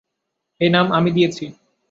[0.61, 1.45] এই নাম আমি দিয়েছি।